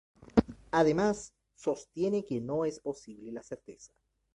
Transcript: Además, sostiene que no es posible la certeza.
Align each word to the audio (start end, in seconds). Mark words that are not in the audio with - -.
Además, 0.71 1.35
sostiene 1.53 2.25
que 2.25 2.41
no 2.41 2.65
es 2.65 2.79
posible 2.79 3.31
la 3.31 3.43
certeza. 3.43 3.93